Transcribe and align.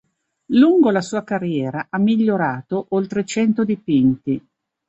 Lungo 0.53 0.89
la 0.89 1.01
sua 1.03 1.23
carriera, 1.23 1.85
ha 1.91 1.99
"migliorato" 1.99 2.87
oltre 2.89 3.23
cento 3.23 3.63
dipinti. 3.63 4.43